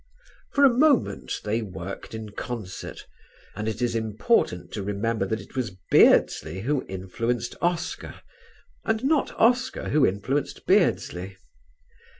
For 0.53 0.65
a 0.65 0.73
moment, 0.73 1.41
they 1.43 1.61
worked 1.61 2.15
in 2.15 2.31
concert, 2.31 3.05
and 3.55 3.67
it 3.67 3.83
is 3.83 3.93
important 3.93 4.71
to 4.71 4.81
remember 4.81 5.27
that 5.27 5.39
it 5.39 5.55
was 5.55 5.75
Beardsley 5.91 6.61
who 6.61 6.83
influenced 6.89 7.55
Oscar, 7.61 8.21
and 8.83 9.03
not 9.03 9.31
Oscar 9.39 9.89
who 9.89 10.03
influenced 10.07 10.65
Beardsley. 10.65 11.37